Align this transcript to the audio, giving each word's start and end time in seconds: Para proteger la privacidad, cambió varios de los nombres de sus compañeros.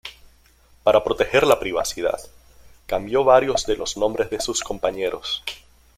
Para 0.83 1.03
proteger 1.03 1.45
la 1.45 1.59
privacidad, 1.59 2.19
cambió 2.87 3.23
varios 3.23 3.67
de 3.67 3.77
los 3.77 3.97
nombres 3.97 4.31
de 4.31 4.41
sus 4.41 4.61
compañeros. 4.63 5.43